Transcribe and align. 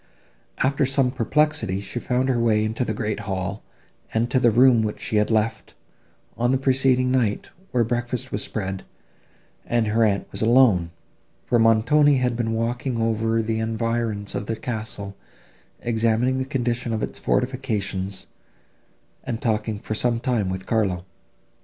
After 0.63 0.83
some 0.83 1.11
perplexity 1.11 1.79
she 1.79 1.99
found 1.99 2.27
her 2.27 2.39
way 2.39 2.65
into 2.65 2.83
the 2.83 2.95
great 2.95 3.19
hall, 3.19 3.61
and 4.11 4.31
to 4.31 4.39
the 4.39 4.49
room, 4.49 4.81
which 4.81 4.99
she 4.99 5.17
had 5.17 5.29
left, 5.29 5.75
on 6.35 6.51
the 6.51 6.57
preceding 6.57 7.11
night, 7.11 7.51
where 7.69 7.83
breakfast 7.83 8.31
was 8.31 8.41
spread, 8.43 8.81
and 9.63 9.85
her 9.85 10.03
aunt 10.03 10.25
was 10.31 10.41
alone, 10.41 10.89
for 11.45 11.59
Montoni 11.59 12.17
had 12.17 12.35
been 12.35 12.53
walking 12.53 12.99
over 12.99 13.43
the 13.43 13.59
environs 13.59 14.33
of 14.33 14.47
the 14.47 14.55
castle, 14.55 15.15
examining 15.81 16.39
the 16.39 16.45
condition 16.45 16.93
of 16.93 17.03
its 17.03 17.19
fortifications, 17.19 18.25
and 19.23 19.39
talking 19.39 19.77
for 19.77 19.93
some 19.93 20.19
time 20.19 20.49
with 20.49 20.65
Carlo. 20.65 21.05